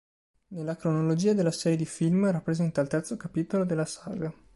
[0.47, 4.33] Nella cronologia della serie di film, rappresenta il terzo capitolo della saga.